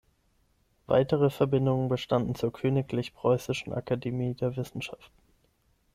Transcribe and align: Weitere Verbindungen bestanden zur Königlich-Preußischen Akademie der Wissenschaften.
Weitere 0.87 1.29
Verbindungen 1.29 1.87
bestanden 1.87 2.33
zur 2.33 2.51
Königlich-Preußischen 2.51 3.71
Akademie 3.71 4.33
der 4.33 4.55
Wissenschaften. 4.57 5.13